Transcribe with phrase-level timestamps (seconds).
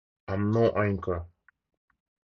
[0.27, 1.27] I'm no oinker.